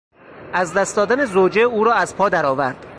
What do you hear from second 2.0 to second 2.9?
پا درآورد.